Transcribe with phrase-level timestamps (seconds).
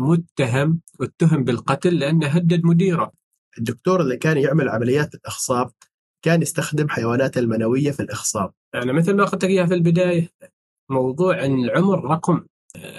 [0.00, 3.12] متهم اتهم بالقتل لأنه هدد مديره.
[3.58, 5.70] الدكتور اللي كان يعمل عمليات الإخصاب
[6.22, 8.52] كان يستخدم حيوانات المنوية في الإخصاب.
[8.74, 10.28] يعني مثل ما قلت لك إياها في البداية
[10.90, 12.44] موضوع أن العمر رقم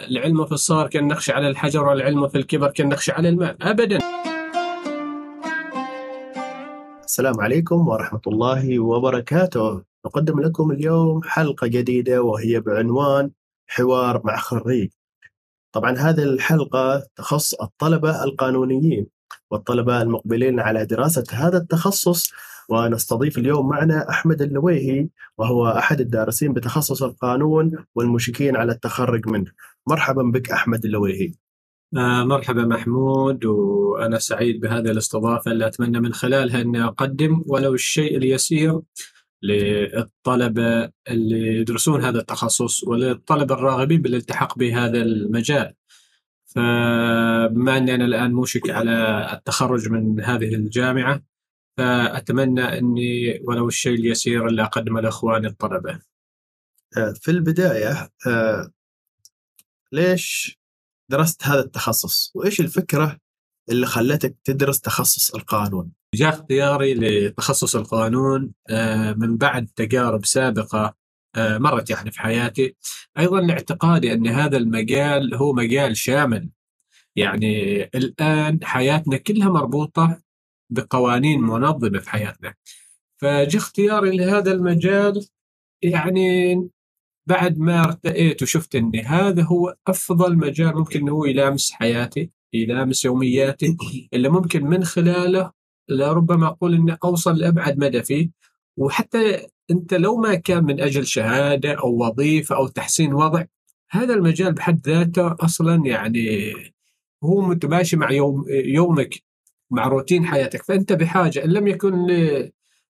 [0.07, 3.99] العلم في الصغر كالنقش على الحجر والعلم في الكبر كالنقش على الماء أبدا.
[7.05, 9.83] السلام عليكم ورحمة الله وبركاته.
[10.05, 13.31] نقدم لكم اليوم حلقة جديدة وهي بعنوان
[13.67, 14.89] حوار مع خريج.
[15.71, 19.07] طبعا هذه الحلقة تخص الطلبة القانونيين
[19.51, 22.31] والطلبة المقبلين على دراسة هذا التخصص
[22.69, 25.07] ونستضيف اليوم معنا أحمد اللويهي
[25.37, 29.51] وهو أحد الدارسين بتخصص القانون والمشركين على التخرج منه.
[29.87, 31.33] مرحبا بك أحمد اللويهي
[31.97, 38.17] آه مرحبا محمود وأنا سعيد بهذه الاستضافة اللي أتمنى من خلالها أني أقدم ولو الشيء
[38.17, 38.79] اليسير
[39.43, 45.73] للطلبة اللي يدرسون هذا التخصص وللطلبة الراغبين بالالتحاق بهذا المجال.
[46.45, 51.21] فبما أني أنا الآن موشك على التخرج من هذه الجامعة
[51.77, 55.99] فأتمنى أني ولو الشيء اليسير اللي أقدمه لإخواني الطلبة.
[57.21, 58.09] في البداية
[59.91, 60.59] ليش
[61.09, 63.17] درست هذا التخصص؟ وإيش الفكرة
[63.69, 71.01] اللي خلتك تدرس تخصص القانون؟ جاء اختياري لتخصص القانون آه، من بعد تجارب سابقة
[71.37, 72.75] مرت يعني في حياتي.
[73.19, 76.49] أيضا لاعتقادي أن هذا المجال هو مجال شامل.
[77.15, 80.21] يعني الآن حياتنا كلها مربوطة
[80.69, 82.53] بقوانين منظمة في حياتنا.
[83.17, 85.27] فجاء اختياري لهذا المجال
[85.81, 86.55] يعني
[87.27, 93.77] بعد ما ارتأيت وشفت أن هذا هو أفضل مجال ممكن هو يلامس حياتي يلامس يومياتي
[94.13, 95.51] اللي ممكن من خلاله
[95.91, 98.29] لربما أقول انه أوصل لأبعد مدى فيه.
[98.77, 103.45] وحتى أنت لو ما كان من أجل شهادة أو وظيفة أو تحسين وضع
[103.91, 106.53] هذا المجال بحد ذاته أصلا يعني
[107.23, 109.23] هو متماشي مع يوم يومك
[109.71, 110.63] مع روتين حياتك.
[110.63, 112.07] فأنت بحاجة إن لم يكن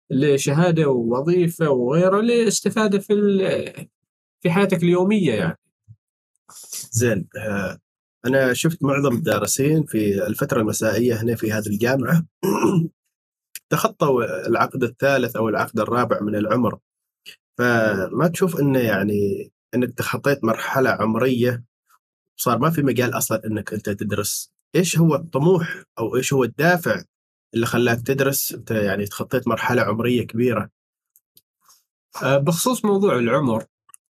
[0.09, 3.13] لشهادة ووظيفة وغيره لاستفادة في
[4.41, 5.57] في حياتك اليومية يعني.
[6.91, 7.77] زين آه،
[8.25, 12.25] أنا شفت معظم الدارسين في الفترة المسائية هنا في هذه الجامعة.
[13.71, 16.79] تخطوا العقد الثالث أو العقد الرابع من العمر.
[17.57, 21.63] فما تشوف إنه يعني إنك تخطيت مرحلة عمرية
[22.37, 24.51] صار ما في مجال أصلا إنك أنت تدرس.
[24.75, 27.03] إيش هو الطموح أو إيش هو الدافع
[27.53, 30.69] اللي خلاك تدرس؟ أنت يعني تخطيت مرحلة عمرية كبيرة.
[32.23, 33.65] آه، بخصوص موضوع العمر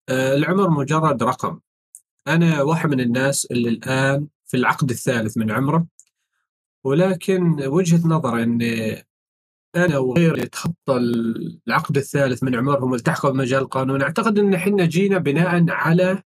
[0.10, 1.60] آه، العمر مجرد رقم.
[2.28, 5.88] أنا واحد من الناس اللي الآن في العقد الثالث من عمره
[6.84, 8.62] ولكن وجهة نظري ان
[9.86, 10.98] أنا وغيري يتخطى
[11.68, 16.22] العقد الثالث من عمرهم والتحقوا بمجال القانون أعتقد إن إحنا جينا بناء على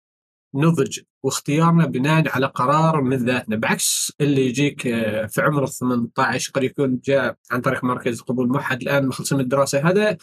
[0.55, 3.55] نضج واختيارنا بناء على قرار من ذاتنا.
[3.55, 8.81] بعكس اللي يجيك آه، في عمر 18 قد يكون جاء عن طريق مركز قبول موحد
[8.81, 10.17] الآن مخلصين الدراسة هذا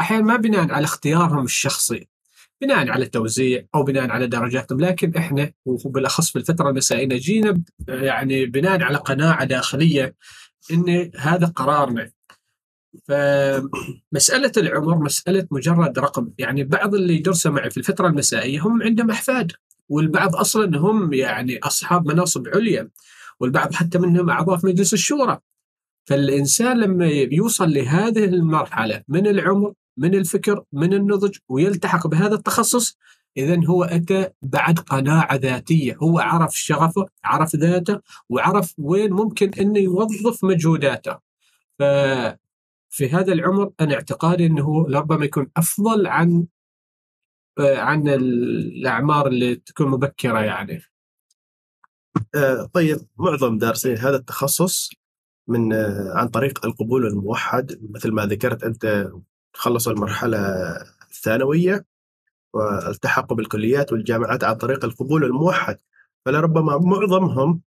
[0.00, 2.08] أحيانا ما بناء على اختيارهم الشخصي
[2.60, 4.80] بناء على التوزيع أو بناء على درجاتهم.
[4.80, 10.14] لكن إحنا وبالأخص في الفترة المسائية جينا يعني بناء على قناعة داخلية
[10.72, 12.10] إن هذا قرارنا.
[13.08, 16.30] فمسألة العمر مسألة مجرد رقم.
[16.38, 19.52] يعني بعض اللي يدرسوا معي في الفترة المسائية هم عندهم أحفاد
[19.88, 22.88] والبعض أصلا هم يعني أصحاب مناصب عليا
[23.40, 25.38] والبعض حتى منهم أعضاء في مجلس الشورى.
[26.04, 32.98] فالإنسان لما يوصل لهذه المرحلة من العمر من الفكر من النضج ويلتحق بهذا التخصص
[33.36, 35.96] إذا هو أتى بعد قناعة ذاتية.
[36.02, 41.16] هو عرف شغفه عرف ذاته وعرف وين ممكن أنه يوظف مجهوداته.
[41.78, 41.82] ف
[42.92, 46.46] في هذا العمر أنا اعتقادي إنه لربما يكون أفضل عن
[47.58, 50.82] آه، عن الأعمار اللي تكون مبكرة يعني.
[52.34, 54.90] آه طيب معظم دارسين هذا التخصص
[55.48, 59.10] من آه عن طريق القبول الموحد مثل ما ذكرت أنت
[59.54, 60.38] خلصوا المرحلة
[61.10, 61.86] الثانوية
[62.54, 65.78] والتحقوا بالكليات والجامعات عن طريق القبول الموحد
[66.26, 67.62] فلربما معظمهم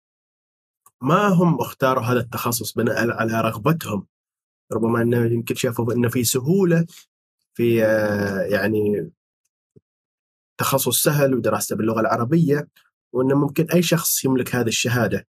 [1.01, 4.07] ما هم اختاروا هذا التخصص بناء على رغبتهم
[4.71, 6.85] ربما أنه يمكن شافوا انه في سهولة
[7.53, 9.11] في آه، يعني
[10.57, 12.67] تخصص سهل ودراسته باللغة العربية
[13.13, 15.27] وانه ممكن أي شخص يملك هذه الشهادة.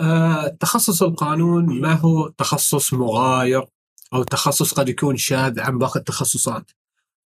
[0.00, 3.66] آه، تخصص القانون ما هو تخصص مغاير
[4.14, 6.70] أو تخصص قد يكون شاذ عن باقي التخصصات.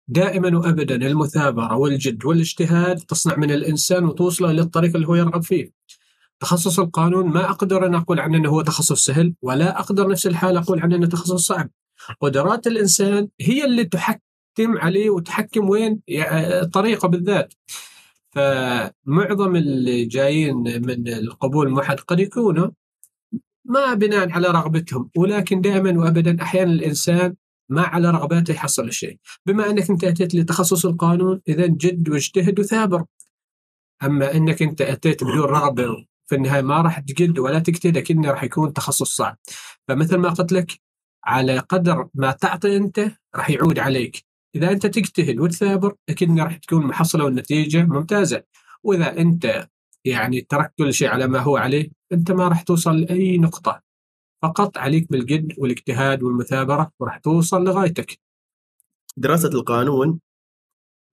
[0.09, 5.80] دائما وابدا المثابرة والجد والاجتهاد تصنع من الإنسان وتوصله للطريق اللي هو يرغب فيه.
[6.41, 10.57] تخصص القانون ما أقدر أن أقول عنه إنه هو تخصص سهل ولا أقدر نفس الحال
[10.57, 11.71] أقول عنه إنه تخصص صعب.
[12.21, 14.21] قدرات الإنسان هي اللي تحكم
[14.79, 16.01] عليه وتحكم وين
[16.73, 17.55] طريقة بالذات.
[18.31, 20.57] فمعظم اللي جايين
[20.87, 22.71] من القبول الموحد قد يكونوا
[23.65, 27.35] ما بناء على رغبتهم ولكن دائما وابدا أحيانا الإنسان
[27.69, 33.05] ما على رغباته يحصل الشيء بما أنك أنت أتيت لتخصص القانون اذا جد واجتهد وثابر
[34.03, 38.45] أما أنك أنت أتيت بدون رغبة في النهاية ما راح تجد ولا تجتهد أكيد راح
[38.45, 39.39] يكون تخصص صعب.
[39.89, 40.81] فمثل ما قلت لك
[41.25, 44.25] على قدر ما تعطي أنت راح يعود عليك.
[44.55, 48.43] إذا أنت تجتهد وتثابر أكيد راح تكون محصلة والنتيجة ممتازة.
[48.83, 49.69] وإذا أنت
[50.05, 53.83] يعني تركت كل شيء على ما هو عليه أنت ما راح توصل لأي نقطة.
[54.43, 58.21] فقط عليك بالجد والاجتهاد والمثابرة وراح توصل لغايتك.
[59.17, 60.21] دراسة القانون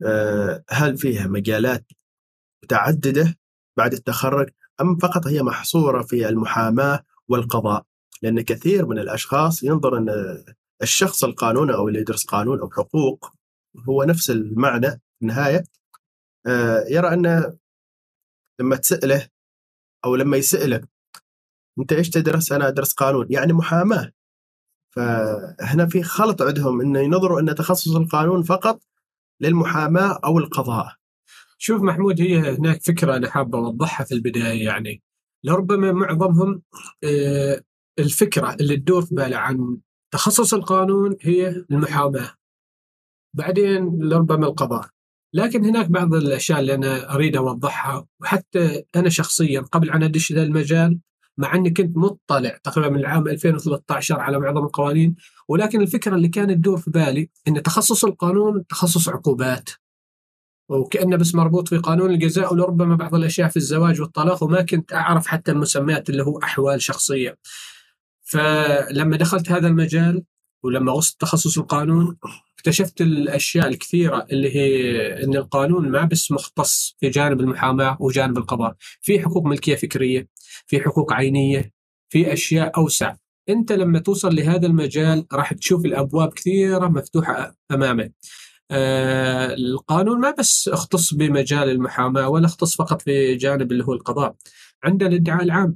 [0.05, 1.85] آه، هل فيها مجالات
[2.63, 3.37] متعددة
[3.77, 4.49] بعد التخرج؟
[4.81, 7.85] أم فقط هي محصورة في المحاماة والقضاء؟
[8.21, 10.37] لأن كثير من الأشخاص ينظر أن
[10.81, 13.31] الشخص القانوني أو اللي يدرس قانون أو حقوق
[13.89, 15.63] هو نفس المعنى في النهاية
[16.47, 17.57] آه، يرى انه
[18.59, 19.27] لما تسأله
[20.05, 20.89] أو لما يسألك
[21.79, 24.11] أنت إيش تدرس؟ أنا أدرس قانون يعني محاماة
[24.95, 28.83] فهنا في خلط عندهم انه ينظروا أن تخصص القانون فقط
[29.41, 30.95] للمحاماة أو القضاء.
[31.57, 35.01] شوف محمود هي هناك فكرة أنا حاب أوضحها في البداية يعني
[35.43, 36.61] لربما معظمهم
[37.03, 37.61] آه،
[37.99, 39.77] الفكرة اللي تدور في باله عن
[40.13, 42.33] تخصص القانون هي المحاماة.
[43.33, 44.89] بعدين لربما القضاء.
[45.33, 50.43] لكن هناك بعض الأشياء اللي أنا أريد أوضحها وحتى أنا شخصيا قبل أن أدش ذا
[50.43, 50.99] المجال
[51.37, 55.15] مع أني كنت مطلع تقريبا من العام 2013 على معظم القوانين
[55.47, 59.69] ولكن الفكرة اللي كانت تدور في بالي إن تخصص القانون تخصص عقوبات
[60.69, 65.27] وكأنه بس مربوط في قانون الجزاء ولربما بعض الأشياء في الزواج والطلاق وما كنت أعرف
[65.27, 67.37] حتى المسميات اللي هو أحوال شخصية.
[68.23, 70.23] فلما دخلت هذا المجال
[70.63, 72.17] ولما وصلت تخصص القانون
[72.57, 78.75] اكتشفت الأشياء الكثيرة اللي هي إن القانون ما بس مختص في جانب المحاماة وجانب القضاء،
[79.01, 80.27] في حقوق ملكية فكرية،
[80.67, 81.71] في حقوق عينية،
[82.09, 83.15] في أشياء أوسع.
[83.49, 88.13] أنت لما توصل لهذا المجال راح تشوف الأبواب كثيرة مفتوحة أمامك.
[88.71, 94.35] آه القانون ما بس اختص بمجال المحاماة ولا اختص فقط في جانب اللي هو القضاء.
[94.83, 95.75] عندنا الادعاء العام.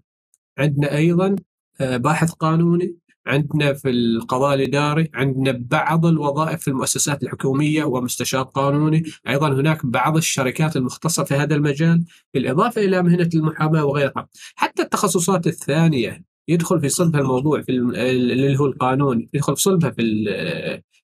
[0.57, 1.35] عندنا أيضا
[1.81, 2.95] آه باحث قانوني
[3.27, 10.17] عندنا في القضاء الإداري عندنا بعض الوظائف في المؤسسات الحكومية ومستشار قانوني أيضا هناك بعض
[10.17, 12.03] الشركات المختصة في هذا المجال
[12.33, 18.65] بالإضافة إلى مهنة المحاماة وغيرها حتى التخصصات الثانية يدخل في صلبها الموضوع في اللي هو
[18.65, 20.01] القانون يدخل في صلبها في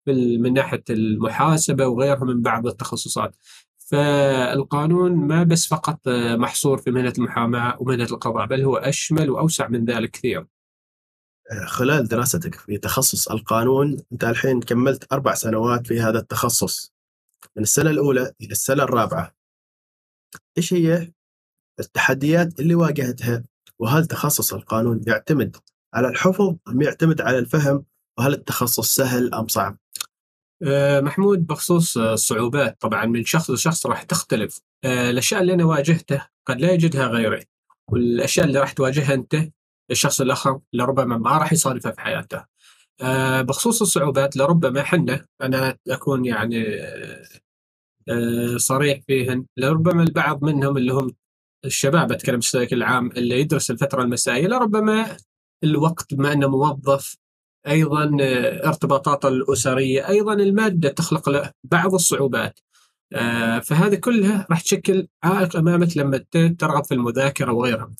[0.07, 3.35] من ناحية المحاسبة وغيرها من بعض التخصصات.
[3.77, 5.99] فالقانون ما بس فقط
[6.37, 10.45] محصور في مهنة المحاماة ومهنة القضاء بل هو أشمل وأوسع من ذلك كثير
[11.65, 16.93] خلال دراستك في تخصص القانون أنت الحين كملت أربع سنوات في هذا التخصص.
[17.55, 19.35] من السنة الأولى إلى السنة الرابعة
[20.57, 21.11] إيش هي
[21.79, 23.43] التحديات اللي واجهتها؟
[23.79, 25.57] وهل تخصص القانون يعتمد
[25.93, 27.85] على الحفظ أم يعتمد على الفهم؟
[28.17, 29.77] وهل التخصص سهل أم صعب؟
[30.63, 36.29] أه، محمود بخصوص الصعوبات طبعا من شخص لشخص راح تختلف أه، الأشياء اللي أنا واجهتها
[36.45, 37.45] قد لا يجدها غيري
[37.91, 39.35] والأشياء اللي راح تواجهها أنت
[39.91, 42.45] الشخص الآخر لربما ما راح يصادفها في حياته.
[43.01, 46.65] آه بخصوص الصعوبات لربما حنا أنا أكون يعني
[48.09, 51.15] آه صريح فيهن لربما البعض منهم اللي هم
[51.65, 55.17] الشباب أتكلم بشكل عام اللي يدرس الفترة المسائية لربما
[55.63, 57.17] الوقت بما إنه موظف
[57.67, 62.59] أيضا آه، ارتباطاته الأسرية أيضا المادة تخلق له بعض الصعوبات.
[63.13, 66.17] آه فهذه كلها راح تشكل عائق أمامك لما
[66.59, 67.91] ترغب في المذاكرة وغيرها.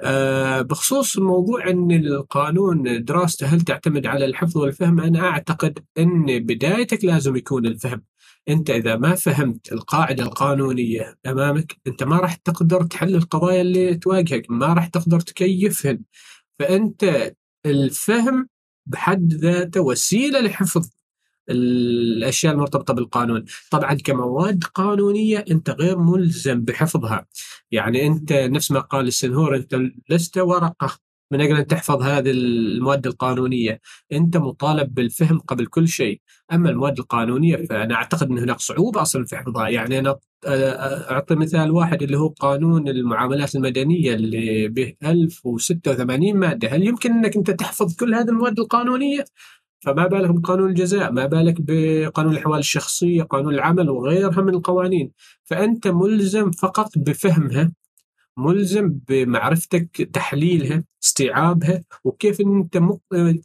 [0.00, 7.04] آه، بخصوص موضوع إن القانون دراسته هل تعتمد على الحفظ والفهم؟ أنا أعتقد إن بدايتك
[7.04, 8.02] لازم يكون الفهم.
[8.48, 14.46] أنت إذا ما فهمت القاعدة القانونية أمامك أنت ما راح تقدر تحل القضايا اللي تواجهك
[14.50, 16.00] ما راح تقدر تكيفهن
[16.58, 17.32] فأنت
[17.66, 18.48] الفهم
[18.86, 20.90] بحد ذاته وسيلة لحفظ
[21.50, 27.26] الأشياء المرتبطة بالقانون، طبعا كمواد قانونية أنت غير ملزم بحفظها،
[27.70, 30.98] يعني أنت نفس ما قال السنهور أنت لست ورقة.
[31.34, 33.80] من أجل أن تحفظ هذه المواد القانونية،
[34.12, 36.20] أنت مطالب بالفهم قبل كل شيء،
[36.52, 40.16] أما المواد القانونية فأنا أعتقد أن هناك صعوبة أصلا في حفظها، يعني أنا
[41.10, 47.36] أعطي مثال واحد اللي هو قانون المعاملات المدنية اللي به 1086 مادة، هل يمكن أنك
[47.36, 49.24] أنت تحفظ كل هذه المواد القانونية؟
[49.80, 55.10] فما بالك بقانون الجزاء ما بالك بقانون الأحوال الشخصية قانون العمل وغيرها من القوانين.
[55.44, 57.72] فأنت ملزم فقط بفهمها
[58.36, 62.78] ملزم بمعرفتك تحليلها استيعابها وكيف أنت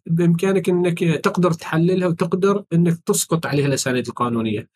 [0.06, 4.70] بإمكانك إنك تقدر تحللها وتقدر إنك تسقط عليها الأسانيد القانونية.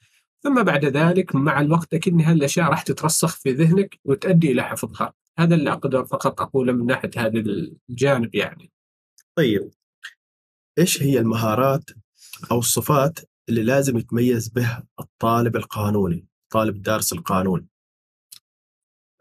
[0.44, 4.64] ثم بعد ذلك مع الوقت أكيد إن هذه الاشياء راح تترسخ في ذهنك وتؤدي إلى
[4.64, 5.14] حفظها.
[5.40, 7.44] هذا اللي أقدر فقط أقوله من ناحية هذا
[7.90, 8.72] الجانب يعني.
[9.36, 9.72] طيب.
[10.80, 11.90] إيش هي المهارات
[12.52, 17.68] أو الصفات اللي لازم يتميز به الطالب القانوني طالب دارس القانون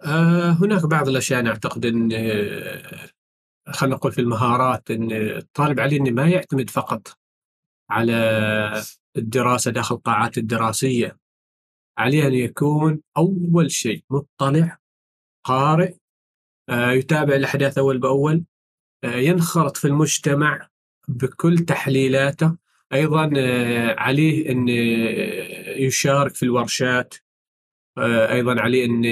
[0.05, 3.09] هناك بعض الأشياء أنا أعتقد إن آه،
[3.73, 7.19] خلينا نقول في المهارات إن الطالب عليه إنه ما يعتمد فقط
[7.91, 8.85] على
[9.17, 11.19] الدراسة داخل القاعات الدراسية.
[11.99, 14.79] عليه أن يكون أول شيء مطلع
[15.45, 15.95] قارئ
[16.69, 18.45] آه يتابع الأحداث أول بأول
[19.05, 20.69] آه ينخرط في المجتمع
[21.09, 22.57] بكل تحليلاته.
[22.93, 24.69] أيضا آه، عليه إن
[25.79, 27.15] يشارك في الورشات.
[27.15, 27.32] آه،
[27.99, 29.05] أيضا عليه أن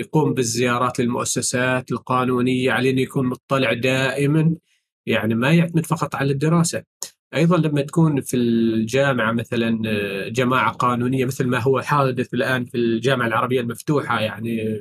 [0.00, 4.54] يقوم بالزيارات للمؤسسات القانونية عليه أن يكون مطلع دائما
[5.06, 6.82] يعني ما يعتمد فقط على الدراسة.
[7.34, 9.78] أيضا لما تكون في الجامعة مثلا
[10.28, 14.80] جماعة قانونية مثل ما هو حادث الآن في الجامعة العربية المفتوحة يعني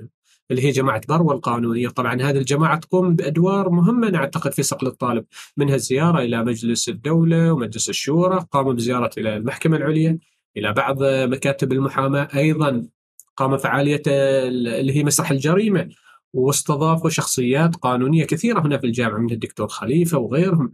[0.51, 4.87] اللي هي جماعة بروى القانونية، طبعا هذه الجماعة تقوم بأدوار مهمة أنا اعتقد في صقل
[4.87, 5.25] الطالب،
[5.57, 10.17] منها الزيارة إلى مجلس الدولة ومجلس الشورى، قاموا بزيارة إلى المحكمة العليا،
[10.57, 12.87] إلى بعض مكاتب المحاماة، أيضا
[13.37, 15.89] قام فعالية اللي هي مسرح الجريمة
[16.33, 20.73] واستضافوا شخصيات قانونية كثيرة هنا في الجامعة من الدكتور خليفة وغيرهم.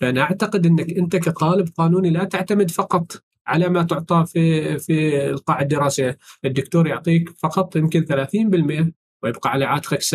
[0.00, 3.12] فأنا أعتقد إنك أنت كطالب قانوني لا تعتمد فقط
[3.46, 10.02] على ما تعطى في في القاعة الدراسية، الدكتور يعطيك فقط يمكن 30% ويبقى على عاتقك
[10.02, 10.08] 70%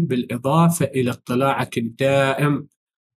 [0.00, 2.66] بالإضافة إلى اطلاعك الدائم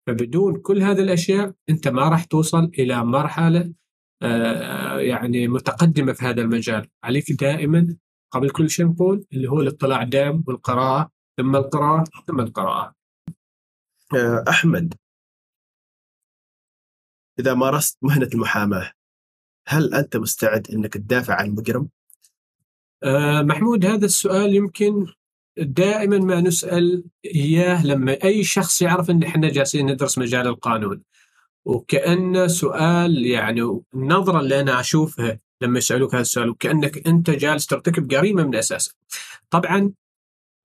[0.06, 3.72] فبدون كل هذه الأشياء أنت ما راح توصل إلى مرحلة
[4.98, 7.96] يعني متقدمة في هذا المجال، عليك دائما
[8.30, 12.94] قبل كل شيء نقول اللي هو الاطلاع الدائم والقراءة ثم القراءة ثم القراءة.
[14.14, 14.94] آه، أحمد
[17.38, 18.92] إذا مارست مهنة المحاماة
[19.66, 21.88] هل أنت مستعد أنك تدافع عن المجرم؟
[23.02, 25.06] أه محمود هذا السؤال يمكن
[25.58, 31.02] دائما ما نسأل إياه لما أي شخص يعرف إن إحنا جالسين ندرس مجال القانون
[31.64, 38.08] وكانه سؤال يعني النظره اللي أنا أشوفها لما يسألوك هذا السؤال وكأنك أنت جالس ترتكب
[38.08, 38.94] جريمة من أساسها.
[39.50, 39.92] طبعا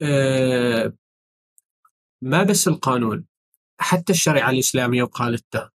[0.02, 0.94] أه
[2.22, 3.25] ما بس القانون
[3.80, 5.70] حتى الشريعة الإسلامية وقالته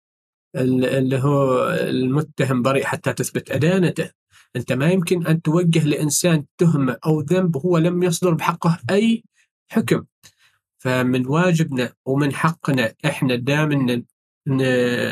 [0.56, 4.12] اللي هو المتهم بريء حتى تثبت أدانته
[4.56, 9.24] أنت ما يمكن أن توجه لإنسان تهمه أو ذنب هو لم يصدر بحقه أي
[9.72, 10.06] حكم
[10.78, 14.04] فمن واجبنا ومن حقنا إحنا دائما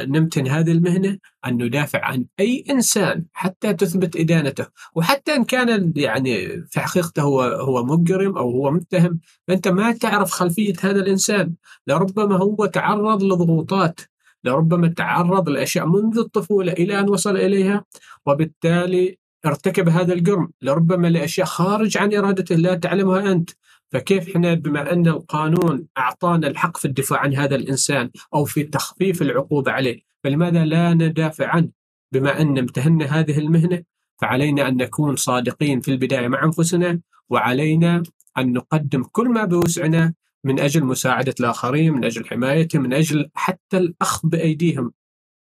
[0.09, 4.65] نمتن هذه المهنة أن ندافع عن أي إنسان حتى تثبت إدانته.
[4.95, 10.31] وحتى إن كان يعني في حقيقته هو هو مجرم أو هو متهم فأنت ما تعرف
[10.31, 11.53] خلفية هذا الإنسان.
[11.87, 13.99] لربما هو تعرض لضغوطات
[14.43, 17.85] لربما تعرض لأشياء منذ الطفولة إلى أن وصل إليها
[18.25, 20.51] وبالتالي ارتكب هذا الجرم.
[20.61, 23.49] لربما لأشياء خارج عن إرادته لا تعلمها أنت.
[23.91, 29.21] فكيف إحنا بما أن القانون أعطانا الحق في الدفاع عن هذا الإنسان أو في تخفيف
[29.21, 31.69] العقوبة عليه، فلماذا لا ندافع عنه؟
[32.11, 33.83] بما أن امتهنا هذه المهنة
[34.21, 38.03] فعلينا أن نكون صادقين في البداية مع أنفسنا وعلينا
[38.37, 40.13] أن نقدم كل ما بوسعنا
[40.43, 44.91] من أجل مساعدة الآخرين، من أجل حمايتهم، من أجل حتى الأخذ بأيديهم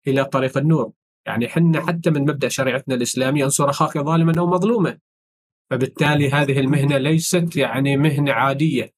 [0.06, 0.92] إلى طريق النور،
[1.26, 4.98] يعني حنا حتى من مبدأ شريعتنا الإسلامية انصر اخاك ظالما أو مظلوما.
[5.70, 8.92] فبالتالي هذه المهنة ليست يعني مهنة عادية.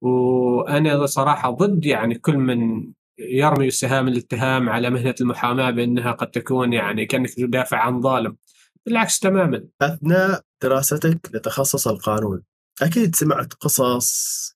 [0.00, 6.72] وأنا صراحة ضد يعني كل من يرمي السهام الاتهام على مهنة المحاماة بأنها قد تكون
[6.72, 8.36] يعني كأنك تدافع عن ظالم.
[8.86, 9.64] بالعكس تماما.
[9.82, 12.42] أثناء دراستك لتخصص القانون
[12.82, 14.50] أكيد سمعت قصص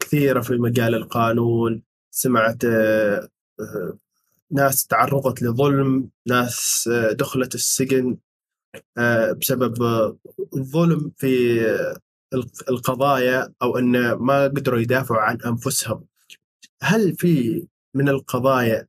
[0.00, 3.28] كثيرة في مجال القانون سمعت آه،
[3.60, 3.98] آه،
[4.50, 8.16] ناس تعرضت لظلم ناس آه، دخلت السجن
[9.40, 9.74] بسبب
[10.56, 11.60] الظلم في
[12.68, 16.04] القضايا أو أن ما قدروا يدافعوا عن أنفسهم
[16.82, 18.86] هل في من القضايا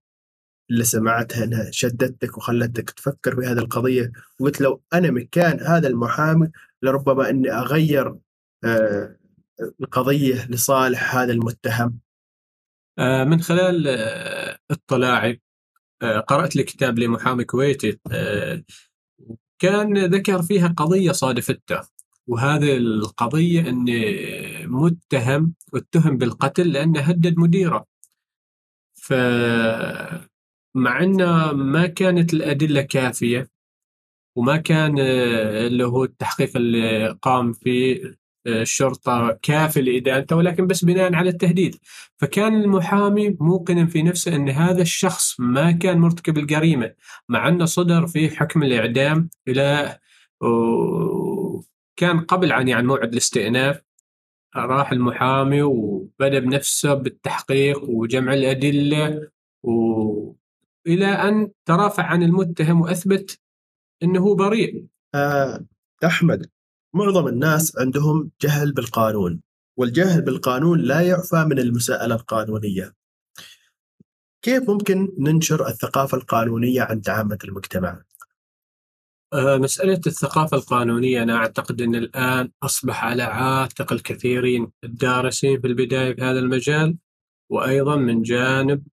[0.70, 6.52] اللي سمعتها أنها شدتك وخلتك تفكر في هذه القضية وقلت لو أنا مكان هذا المحامي
[6.82, 8.16] لربما أني أغير
[9.82, 12.00] القضية لصالح هذا المتهم؟
[13.00, 15.42] آه، من خلال آه، اطلاعي
[16.02, 18.00] آه، قرأت لي كتاب لمحامي كويتي
[19.60, 21.82] كان ذكر فيها قضية صادفته
[22.28, 23.86] وهذه القضية أن
[24.66, 27.86] متهم اتهم بالقتل لأنه هدد مديره.
[28.96, 30.28] فمع
[31.04, 33.50] أن ما كانت الأدلة كافية
[34.36, 38.18] وما كان اللي هو التحقيق اللي قام فيه
[38.48, 41.76] الشرطه كافي لادانته ولكن بس بناء على التهديد.
[42.18, 46.94] فكان المحامي موقنا في نفسه أن هذا الشخص ما كان مرتكب الجريمة
[47.30, 49.98] مع أنه صدر في حكم الإعدام إلى
[50.42, 53.82] وكان قبل عن يعني موعد الاستئناف.
[54.56, 59.30] راح المحامي وبدأ بنفسه بالتحقيق وجمع الأدلة
[59.64, 63.40] وإلى أن ترافع عن المتهم وأثبت
[64.04, 64.86] أنه بريء.
[65.16, 65.66] آه،
[66.06, 66.50] أحمد
[66.98, 69.42] معظم الناس عندهم جهل بالقانون
[69.78, 72.94] والجهل بالقانون لا يعفى من المساءلة القانونية
[74.42, 78.02] كيف ممكن ننشر الثقافة القانونية عند عامة المجتمع؟
[79.34, 86.16] آه، مسألة الثقافة القانونية أنا أعتقد أن الآن أصبح على عاتق الكثيرين الدارسين في البداية
[86.16, 86.98] في هذا المجال
[87.50, 88.84] وأيضا من جانب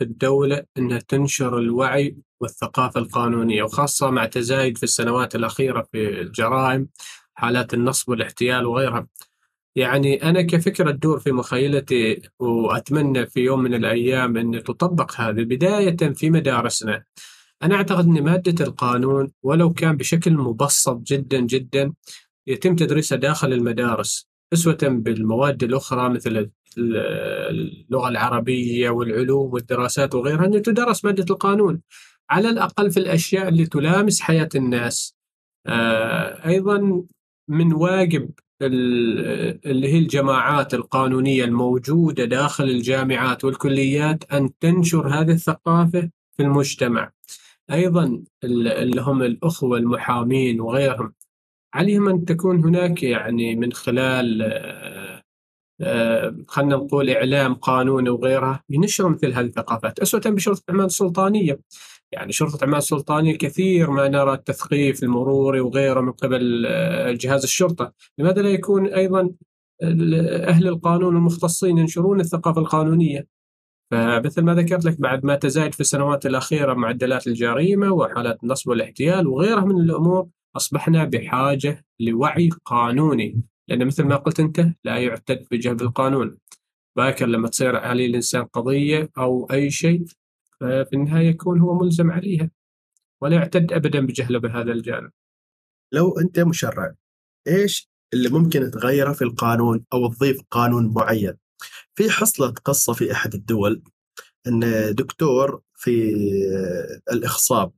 [0.00, 6.88] الدولة أنها تنشر الوعي والثقافة القانونية وخاصة مع تزايد في السنوات الأخيرة في الجرائم
[7.42, 9.06] حالات النصب والاحتيال وغيرها.
[9.76, 15.96] يعني أنا كفكرة تدور في مخيلتي وأتمنى في يوم من الأيام أن تطبق هذه بداية
[15.96, 17.04] في مدارسنا.
[17.62, 21.92] أنا أعتقد أن مادة القانون ولو كان بشكل مبسط جدا جدا
[22.46, 31.04] يتم تدريسها داخل المدارس أسوة بالمواد الأخرى مثل اللغة العربية والعلوم والدراسات وغيرها أن تدرس
[31.04, 31.80] مادة القانون.
[32.30, 35.14] على الأقل في الأشياء اللي تلامس حياة الناس.
[35.66, 37.02] آه، أيضا
[37.48, 38.30] من واجب
[38.62, 47.10] اللي هي الجماعات القانونية الموجودة داخل الجامعات والكليات أن تنشر هذه الثقافة في المجتمع.
[47.72, 51.12] أيضا اللي هم الأخوة المحامين وغيرهم.
[51.74, 55.22] عليهم أن تكون هناك يعني من خلال آه،
[55.80, 59.98] آه، خلينا نقول إعلام قانوني وغيرها ينشر مثل هذه الثقافات.
[59.98, 61.60] أسوة بشرطة أعمال السلطانية
[62.12, 67.92] يعني شرطة أعمال السلطانية كثير ما نرى التثقيف المروري وغيره من قبل آه، جهاز الشرطة.
[68.18, 69.30] لماذا لا يكون أيضا
[69.82, 73.26] أهل القانون المختصين ينشرون الثقافة القانونية؟
[73.90, 79.26] فمثل ما ذكرت لك بعد ما تزايد في السنوات الأخيرة معدلات الجريمة وحالات النصب والاحتيال
[79.26, 83.42] وغيرها من الأمور أصبحنا بحاجة لوعي قانوني.
[83.68, 86.36] لأن مثل ما قلت أنت لا يعتد بجهل القانون.
[86.96, 90.04] باكر لما تصير عليه الإنسان قضية أو أي شيء
[90.62, 92.50] ففي النهاية يكون هو ملزم عليها
[93.20, 95.10] ولا يعتد أبدا بجهله بهذا الجانب.
[95.92, 96.94] لو أنت مشرع
[97.48, 101.34] إيش اللي ممكن تغيره في القانون أو تضيف قانون معين؟
[101.94, 103.82] في حصلت قصة في أحد الدول
[104.46, 106.14] أن دكتور في
[107.12, 107.72] الإخصاب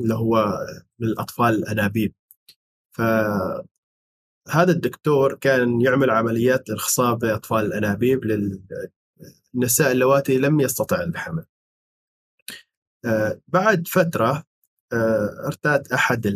[0.00, 0.58] اللي هو
[0.98, 2.14] للأطفال الأنابيب
[2.92, 3.64] فهذا
[4.72, 8.24] الدكتور كان يعمل عمليات إخصاب لأطفال الأنابيب
[9.54, 11.44] للنساء اللواتي لم يستطع الحمل.
[13.48, 14.44] بعد فترة
[14.92, 16.26] آه، ارتاد أحد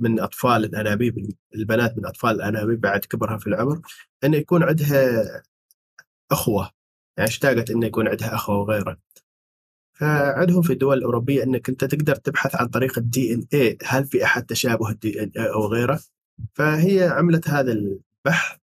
[0.00, 3.80] من أطفال الأنابيب البنات من أطفال الأنابيب بعد كبرها في العمر
[4.24, 5.22] أن يكون عندها
[6.32, 6.70] أخوة.
[7.16, 8.96] يعني اشتاقت أنه يكون عندها أخوة وغيره.
[9.92, 14.46] فعندهم في الدول الأوروبية أنك أنت تقدر تبحث عن طريق ال DNA هل في أحد
[14.46, 16.00] تشابه ال DNA أو غيره؟
[16.54, 18.58] فهي عملت هذا البحث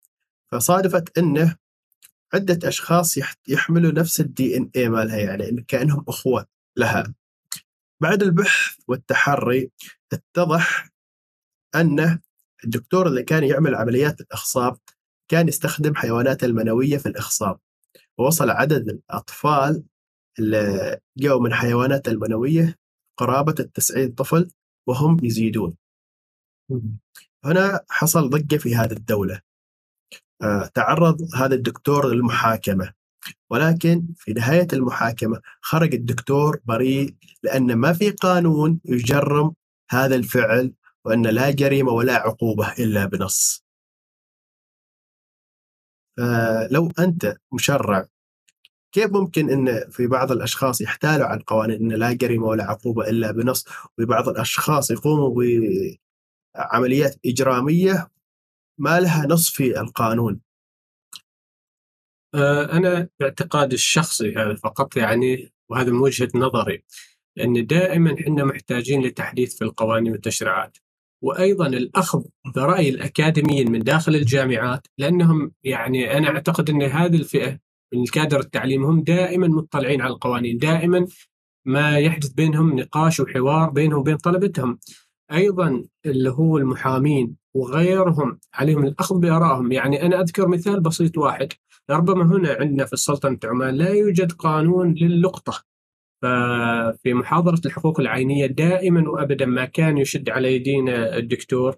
[0.53, 1.57] فصادفت أنه
[2.35, 6.47] عدة أشخاص يحملوا نفس ال DNA مالها يعني كأنهم أخوة.
[6.77, 7.15] لها.
[8.03, 9.71] بعد البحث والتحري
[10.13, 10.91] اتضح
[11.75, 12.21] أنه
[12.65, 14.79] الدكتور اللي كان يعمل عمليات الإخصاب
[15.31, 17.59] كان يستخدم حيوانات المنوية في الإخصاب.
[18.19, 19.85] ووصل عدد الأطفال
[20.39, 22.79] اللي جاءوا من حيوانات المنوية
[23.19, 24.51] قرابة التسعين طفل
[24.89, 25.77] وهم يزيدون.
[27.45, 29.41] هنا حصل ضجة في هذه الدولة.
[30.43, 32.93] آه، تعرض هذا الدكتور للمحاكمة.
[33.51, 39.55] ولكن في نهاية المحاكمة خرج الدكتور بريء لأن ما في قانون يجرم
[39.91, 40.73] هذا الفعل
[41.05, 43.65] وأن لا جريمة ولا عقوبة إلا بنص.
[46.17, 48.07] فلو أنت مشرع
[48.93, 53.31] كيف ممكن أن في بعض الأشخاص يحتالوا عن قوانين أن لا جريمة ولا عقوبة إلا
[53.33, 53.65] بنص
[53.99, 55.43] وبعض الأشخاص يقوموا
[56.55, 58.09] بعمليات إجرامية
[58.79, 60.41] ما لها نص في القانون؟
[62.77, 66.83] أنا باعتقادي الشخصي هذا فقط يعني وهذا من وجهة نظري
[67.41, 70.79] أن دائما إحنا محتاجين لتحديث في القوانين والتشريعات.
[71.23, 72.23] وأيضا الأخذ
[72.55, 77.59] برأي الأكاديميين من داخل الجامعات لأنهم يعني أنا أعتقد أن هذه الفئة
[77.95, 81.07] من الكادر التعليم هم دائما مطلعين على القوانين دائما
[81.67, 84.79] ما يحدث بينهم نقاش وحوار بينهم وبين طلبتهم.
[85.33, 89.73] أيضا اللي هو المحامين وغيرهم عليهم الأخذ بآرائهم.
[89.73, 91.53] يعني أنا أذكر مثال بسيط واحد.
[91.91, 95.63] ربما هنا عندنا في السلطنة عمان لا يوجد قانون للقطة.
[96.23, 101.77] ففي محاضرة الحقوق العينية دائما وأبدا ما كان يشد على يدينا الدكتور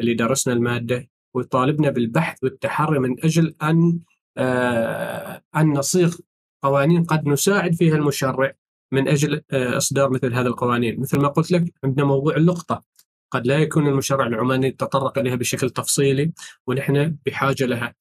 [0.00, 3.98] اللي درسنا المادة ويطالبنا بالبحث والتحري من أجل أن
[4.38, 6.16] آه أن نصيغ
[6.62, 8.52] قوانين قد نساعد فيها المشرع
[8.92, 11.00] من أجل آه إصدار مثل هذه القوانين.
[11.00, 12.82] مثل ما قلت لك عندنا موضوع اللقطة.
[13.30, 16.32] قد لا يكون المشرع العماني تطرق إليها بشكل تفصيلي
[16.66, 17.94] ونحن بحاجة لها.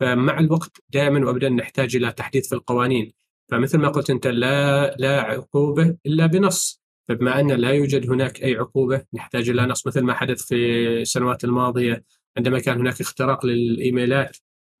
[0.00, 3.12] فمع الوقت دائما وابدا نحتاج إلى تحديث في القوانين.
[3.50, 6.82] فمثل ما قلت أنت لا لا عقوبة إلا بنص.
[7.08, 10.56] فبما أن لا يوجد هناك أي عقوبة نحتاج إلى نص مثل ما حدث في
[11.00, 12.04] السنوات الماضية.
[12.36, 14.36] عندما كان هناك اختراق للإيميلات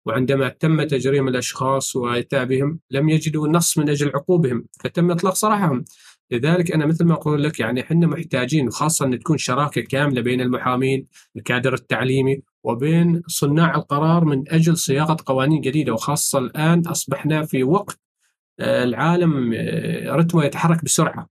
[0.06, 5.84] وعندما تم تجريم الأشخاص واتابهم لم يجدوا نص من أجل عقوبهم فتم إطلاق سراحهم
[6.32, 10.40] لذلك أنا مثل ما أقول لك يعني إحنا محتاجين وخاصه إن تكون شراكة كاملة بين
[10.40, 17.64] المحامين الكادر التعليمي وبين صناع القرار من أجل صياغة قوانين جديدة وخاصة الآن أصبحنا في
[17.64, 18.00] وقت
[18.60, 21.28] آه، العالم آه، رتمه يتحرك بسرعة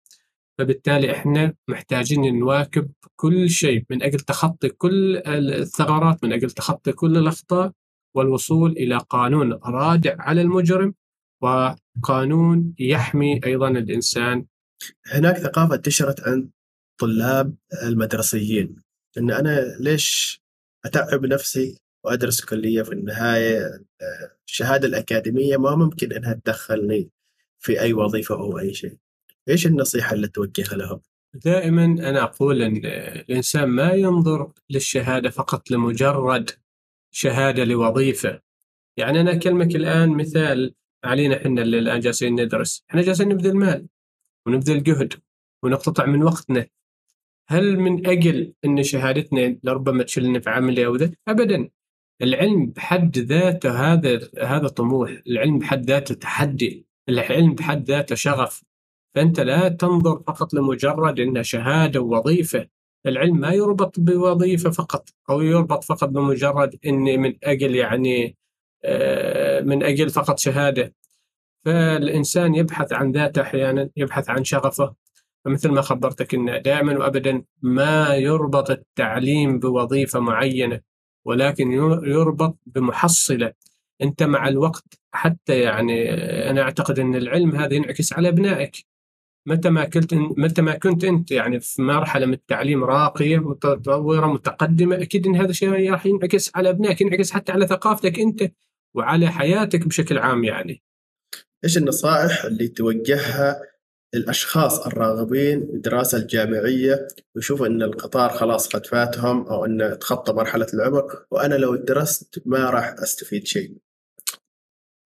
[0.57, 7.17] فبالتالي إحنا محتاجين نواكب كل شيء من أجل تخطي كل الثغرات من أجل تخطي كل
[7.17, 7.71] الأخطاء
[8.15, 10.93] والوصول إلى قانون رادع على المجرم
[11.41, 14.45] وقانون يحمي أيضا الإنسان.
[15.07, 16.49] هناك ثقافة انتشرت عند
[16.97, 18.75] طلاب المدرسيين
[19.17, 20.41] إن أنا ليش
[20.85, 23.81] أتعب نفسي وأدرس كلية في النهاية
[24.47, 27.09] الشهادة الأكاديمية ما ممكن إنها تدخلني
[27.59, 28.97] في أي وظيفة أو أي شيء.
[29.49, 31.01] إيش النصيحة اللي توجهها لهم؟
[31.33, 36.49] دائما أنا أقول إن الإنسان ما ينظر للشهادة فقط لمجرد
[37.11, 38.41] شهادة لوظيفة.
[38.97, 43.87] يعني أنا أكلمك الآن مثال علينا إحنا اللي الآن جالسين ندرس، إحنا جالسين نبذل مال
[44.47, 45.13] ونبذل جهد
[45.63, 46.67] ونقتطع من وقتنا.
[47.49, 51.69] هل من أجل أن شهادتنا لربما تشلنا في عمل أو ذا؟ ابدا.
[52.21, 58.63] العلم بحد ذاته هذا هذا طموح، العلم بحد ذاته تحدي، العلم بحد ذاته شغف،
[59.15, 62.67] فأنت لا تنظر فقط لمجرد أنها شهادة ووظيفة
[63.05, 68.37] العلم ما يربط بوظيفة فقط أو يربط فقط بمجرد أني من أجل يعني
[68.83, 70.93] آه، من أجل فقط شهادة
[71.65, 74.95] فالإنسان يبحث عن ذاته أحيانا يبحث عن شغفه.
[75.45, 80.81] فمثل ما خبرتك أن دائما وأبدا ما يربط التعليم بوظيفة معينة
[81.25, 81.71] ولكن
[82.03, 83.53] يربط بمحصلة.
[84.01, 86.09] أنت مع الوقت حتى يعني
[86.49, 88.85] أنا أعتقد أن العلم هذا ينعكس على أبنائك.
[89.45, 95.01] متى ما كنت متى ما كنت أنت يعني في مرحلة من التعليم راقية متطورة متقدمة
[95.01, 98.51] أكيد إن هذا الشيء راح ينعكس على أبنائك ينعكس حتى على ثقافتك أنت
[98.93, 100.81] وعلى حياتك بشكل عام يعني.
[101.63, 103.61] إيش النصائح اللي توجهها
[104.15, 111.25] للاشخاص الراغبين بالدراسه الجامعية ويشوفوا إن القطار خلاص قد فاتهم أو انه تخطى مرحلة العمر
[111.31, 113.77] وأنا لو درست ما راح أستفيد شيء.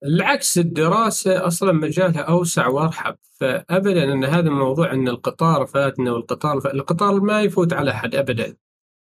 [0.05, 3.15] العكس الدراسة أصلا مجالها أوسع وأرحب.
[3.39, 8.55] فأبدا أن هذا الموضوع أن القطار فاتنا والقطار فات القطار ما يفوت على أحد أبدا.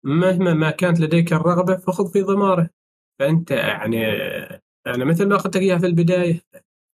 [0.05, 2.71] مهما ما كانت لديك الرغبة فخذ في ضماره.
[3.19, 4.03] فأنت يعني
[4.87, 6.41] يعني مثل ما أخذتك إياها في البداية.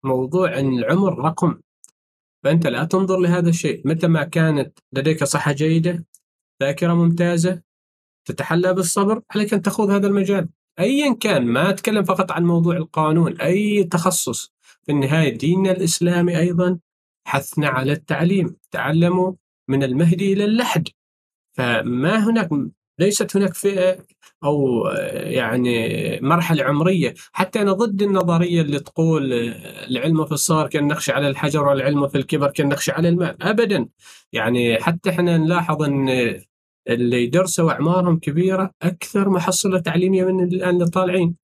[0.05, 1.61] موضوع أن العمر رقم.
[2.45, 3.83] فأنت لا تنظر لهذا الشيء.
[3.85, 6.05] متى ما كانت لديك صحة جيدة
[6.62, 7.62] ذاكرة ممتازة
[8.25, 10.49] تتحلى بالصبر عليك أن تخوض هذا المجال.
[10.79, 14.53] ايا كان ما أتكلم فقط عن موضوع القانون أي تخصص.
[14.83, 16.79] في النهاية ديننا الإسلامي أيضا
[17.27, 18.57] حثنا على التعليم.
[18.71, 19.33] تعلموا
[19.69, 20.88] من المهدي إلى اللحد.
[21.57, 22.49] فما هناك
[22.99, 24.07] ليست هناك فئة
[24.45, 25.89] أو يعني
[26.23, 29.33] مرحلة عمرية حتى أنا ضد النظرية اللي تقول
[29.91, 33.89] العلم في الصغر كالنقش على الحجر والعلم في الكبر كالنقش على الماء ابدا
[34.33, 36.09] يعني حتى إحنا نلاحظ إن
[36.89, 41.37] اللي درسوا أعمارهم كبيرة أكثر محصله تعليمية من الآن اللي طالعين.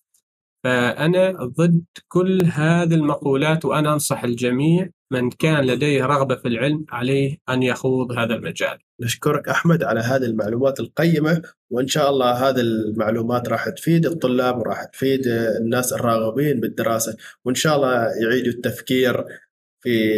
[0.64, 7.38] فأنا ضد كل هذه المقولات وأنا أنصح الجميع من كان لديه رغبة في العلم عليه
[7.48, 8.78] أن يخوض هذا المجال.
[9.00, 14.84] نشكرك أحمد على هذه المعلومات القيمة وإن شاء الله هذه المعلومات راح تفيد الطلاب وراح
[14.84, 15.26] تفيد
[15.60, 19.24] الناس الراغبين بالدراسة وإن شاء الله يعيدوا التفكير
[19.80, 20.12] في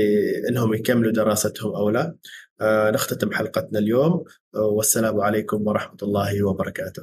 [0.48, 2.16] إنهم يكملوا دراستهم أو لا.
[2.60, 7.02] آه، نختتم حلقتنا اليوم والسلام عليكم ورحمة الله وبركاته.